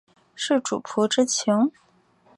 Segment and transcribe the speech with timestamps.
[0.33, 1.71] 是主仆之情？